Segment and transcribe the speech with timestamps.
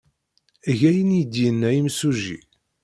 [0.69, 2.37] Eg ayen ay d-yenna yimsujji.